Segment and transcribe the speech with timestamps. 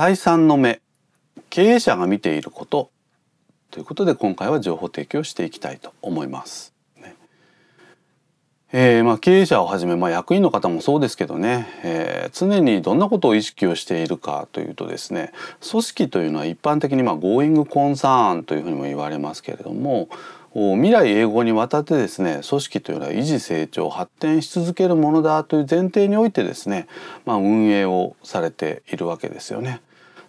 [0.00, 0.80] 第3の目
[1.50, 2.90] 経営者が見ていること
[3.70, 6.72] ということで今回は情報提供していきたいと思います。
[8.72, 15.32] えー、まあ、経営者をはじめ、まあ、役員の方もそうですけどね、えー、常にどんなことを意識をしているかというとですね
[15.70, 20.08] 組織というのは一般的にまあゴーイングコンサーンというふうにも言われますけれども
[20.54, 26.86] 未来永劫にわたってですね組織というのは維持成長発展し続けるものだという前提においてですね、
[27.26, 29.82] まあ、運営をされているわけですよね。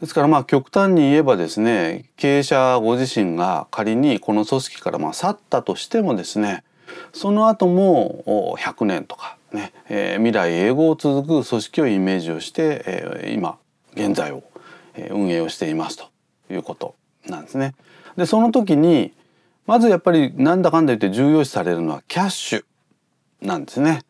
[0.00, 6.64] ですからまあ極端に言えばですね経営者ご自身が仮にこの組織からまあ去ったとしてもですね
[7.12, 13.58] その後も100年とかね、えー、未来永劫続く組織をイメージをして、えー、今
[13.94, 14.42] 現在を
[15.10, 16.10] 運営をしていますと
[16.52, 16.94] いうこと
[17.26, 17.74] なんですね。
[18.16, 19.12] でその時に
[19.66, 22.64] まずやっぱりなんだかんだ言って重要視されるのはキャッシュ
[23.42, 24.02] なんですね。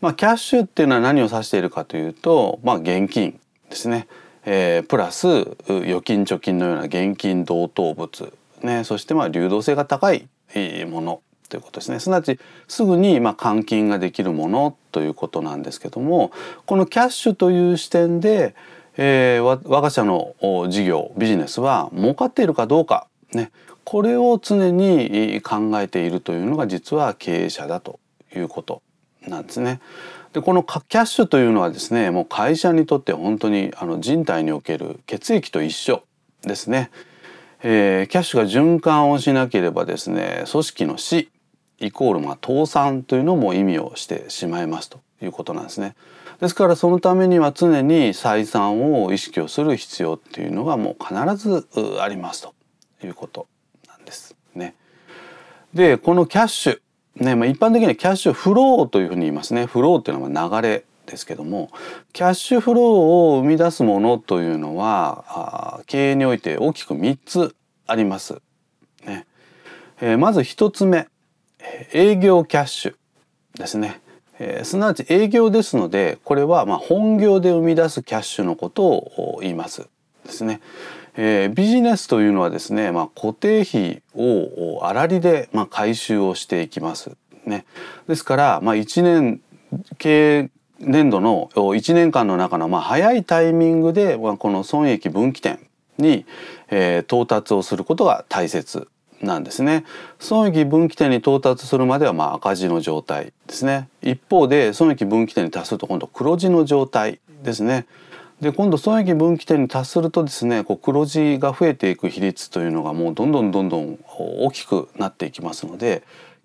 [0.00, 3.38] まあ、キャッシュっていうのは何を指しているかというと、まあ、現金
[3.70, 4.08] ですね。
[4.44, 5.28] えー、プラス
[5.68, 10.28] 預金貯金のような現金同等物、ね、そしてまあ流動性が高い
[10.86, 11.22] もの。
[11.48, 12.00] ということですね。
[12.00, 16.32] すなわちすぐにま換金ができるものということなんですけども
[16.64, 18.54] このキャッシュという視点で、
[18.96, 20.34] えー、我が社の
[20.70, 23.50] 事業ビジネスは儲かっているかどうか、ね、
[23.84, 28.00] これを常に考えているというのが実は経営者だと
[28.34, 28.80] いうこと
[29.28, 29.80] なんですね。
[30.32, 36.04] でこのキャッシュというのはですねもう会社にとって本当にあの人体における血液と一緒
[36.42, 36.90] ですね。
[37.62, 41.30] えー、キャッシュが循環をしなければですね組織の死
[41.78, 45.94] イコールまあ倒産というのも意味をしてしまいますということなんですね。
[46.40, 51.68] ですからそのためには常に採算を意識をする必要っていうのがもう必ず
[52.00, 52.54] ありますと
[53.04, 53.46] いうこと
[53.86, 54.74] なんですね。
[55.74, 56.80] でこのキャッシュ
[57.22, 61.70] ねまあ、一般的にはキャッシュフローというふうに言いますねフローっていうのは流れですけども
[62.12, 62.84] キャッシュフロー
[63.36, 67.54] を生み出すものというのは経営において大きく3つ
[67.86, 68.40] あります。
[69.04, 69.26] ね
[70.00, 71.08] えー、まず1つ目
[71.92, 72.94] 営業キャッシュ
[73.58, 74.00] ですね、
[74.38, 79.88] えー、すなわち営業ですのでこれはま本業で生み出すキャッシュのことを言います
[80.24, 80.60] ですね。
[81.14, 87.16] えー、ビジネスというのはですね、まあ、固定費を粗利で、まあ、回収をしていきます。
[87.46, 87.64] ね、
[88.08, 89.40] ですから、まあ、1年
[89.98, 90.50] 経営
[90.84, 95.60] 年度の1年間の中のまあ早いタイミングでこの損益分岐点
[95.98, 96.26] に、
[96.70, 98.88] 到達をすることが大切
[99.20, 99.84] なんですね。
[100.18, 103.88] 損益分岐点に到達するまではまあ赤字の状態ですね。
[104.02, 107.86] 一方で損益分岐点に達すると今度黒字の状態ですね。
[108.40, 116.02] で今度損益分岐点に達するとですねこう黒字が増えていく比率というのがもうどんどんどんどん大きくなっていきますので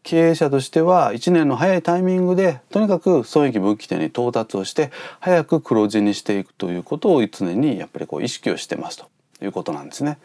[0.07, 9.09] 経営者としては1年の早いタイミングでとにかく損益分岐点に到達をして早く黒字にしていくということを常にやっぱりこう意識をしてますと。
[9.39, 10.17] いうことなんですね。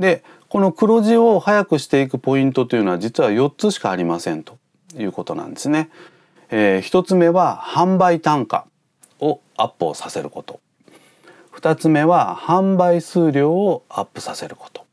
[0.00, 4.56] でこの黒字を早くしていくポイントというのは実は4つしかありませんと。
[4.96, 5.90] いうことなんですね。
[6.50, 8.66] えー、1つ目は販売単価
[9.20, 10.60] をアップをさせること。
[11.54, 14.86] 2つ目は販売数量をアップさせること。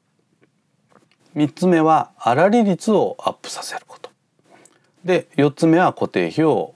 [1.35, 3.94] 3つ目は粗利率をアップさせること。
[5.05, 6.73] で4つ目は固定費を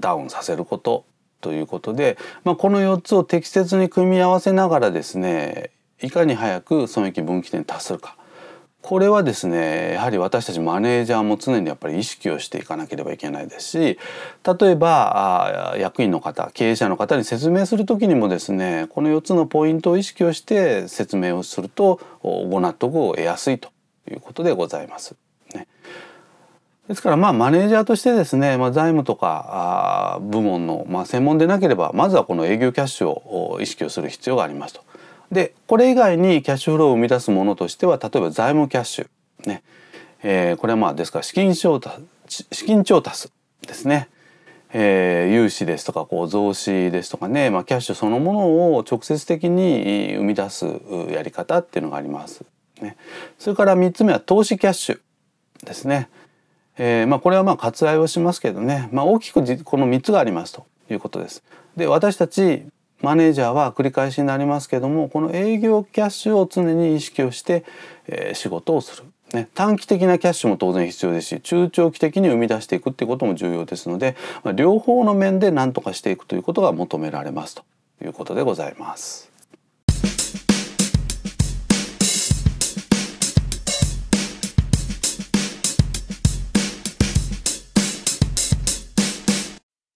[0.00, 1.04] ダウンさせること
[1.40, 5.70] ということで、まあ、この4つを適切に組み合わせながらですね
[6.02, 8.16] いかに早く損益分岐点に達するか
[8.80, 23.70] これはですねやはり私たちマネージャーも常にやっぱり意識をしていかなければいけないですし例えば役員の方経営者の方に説明する時にもですねこの4つのポイントを意識をして説明をするとご納得を得やすいと
[24.10, 25.16] いうことでございます。
[26.88, 34.80] ですからまあマネージャーとしてですね、まあ、財務とかあ部門のまあ専門でなければまずはこの営業キャッシュを意識をする必要がありますと。
[35.30, 39.08] でこれ以外にキャッシュフローを生み出すものとしては例えば財務キャッシュ
[39.46, 39.62] ね、
[40.22, 42.02] えー、これはまあですから資金調達
[42.50, 43.28] 資金調達
[43.66, 44.08] ですね、
[44.72, 50.64] えー、融資ですとかこう増資ですとかね、まあ、キャッシュそのものを直接的に生み出す
[51.10, 52.46] やり方っていうのがあります。
[52.80, 52.96] ね、
[53.38, 55.00] それから3つ目は投資キャッシュ
[55.66, 56.08] ですね。
[56.78, 61.42] えー、まあこれはまあ割愛をしますけどね、まあ、大きくこの3つがありますということです。
[61.76, 62.64] で私たち
[63.00, 67.64] マネージャーは繰り返しになりますけどもこの営業キャッシュを常に意識をして、
[68.06, 69.04] えー、仕事をする。
[69.32, 77.62] ね、短期的なキャッシュも当然必要ですし中長期的に生み出していくっていうことも重要ですので、まあ、両方の面で何とかしていくということが求められますと
[78.02, 79.27] いうことでございます。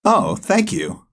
[0.05, 1.07] Oh, thank you.